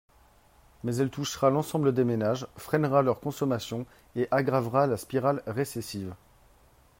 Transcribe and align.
Mais 0.83 0.95
elle 0.95 1.11
touchera 1.11 1.51
l’ensemble 1.51 1.93
des 1.93 2.03
ménages, 2.03 2.47
freinera 2.57 3.03
leur 3.03 3.19
consommation 3.19 3.85
et 4.15 4.27
aggravera 4.31 4.87
la 4.87 4.97
spirale 4.97 5.43
récessive. 5.45 6.15